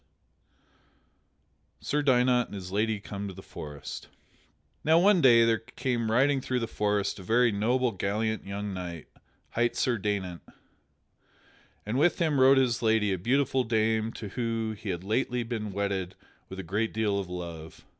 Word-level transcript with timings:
[Sidenote: 1.79 1.85
Sir 1.87 2.01
Daynant 2.01 2.45
and 2.47 2.55
his 2.55 2.71
lady 2.71 2.99
come 2.99 3.27
to 3.27 3.35
the 3.35 3.43
forest] 3.43 4.07
Now 4.83 4.97
one 4.97 5.21
day 5.21 5.45
there 5.45 5.59
came 5.59 6.09
riding 6.09 6.41
through 6.41 6.61
the 6.61 6.65
forest 6.67 7.19
a 7.19 7.23
very 7.23 7.51
noble, 7.51 7.91
gallant 7.91 8.43
young 8.43 8.73
knight, 8.73 9.09
hight 9.51 9.75
Sir 9.75 9.99
Daynant, 9.99 10.41
and 11.85 11.99
with 11.99 12.17
him 12.17 12.39
rode 12.39 12.57
his 12.57 12.81
lady, 12.81 13.13
a 13.13 13.19
beautiful 13.19 13.63
dame 13.63 14.11
to 14.13 14.29
whom 14.29 14.75
he 14.75 14.89
had 14.89 15.03
lately 15.03 15.43
been 15.43 15.71
wedded 15.71 16.15
with 16.49 16.57
a 16.57 16.63
great 16.63 16.95
deal 16.95 17.19
of 17.19 17.29
love. 17.29 17.85